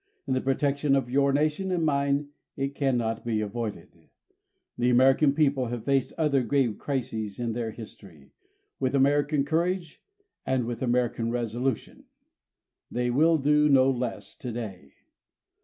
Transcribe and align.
In 0.25 0.33
the 0.33 0.41
protection 0.41 0.95
of 0.95 1.11
your 1.11 1.31
nation 1.31 1.71
and 1.71 1.85
mine 1.85 2.29
it 2.57 2.73
cannot 2.73 3.23
be 3.23 3.39
avoided. 3.39 4.09
The 4.75 4.89
American 4.89 5.31
people 5.31 5.67
have 5.67 5.85
faced 5.85 6.11
other 6.17 6.41
grave 6.41 6.79
crises 6.79 7.39
in 7.39 7.51
their 7.51 7.69
history 7.69 8.31
with 8.79 8.95
American 8.95 9.45
courage, 9.45 10.01
and 10.43 10.65
with 10.65 10.81
American 10.81 11.29
resolution. 11.29 12.05
They 12.89 13.11
will 13.11 13.37
do 13.37 13.69
no 13.69 13.91
less 13.91 14.35
today. 14.35 14.93